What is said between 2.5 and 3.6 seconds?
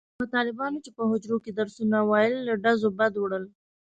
ډزو بد وړل.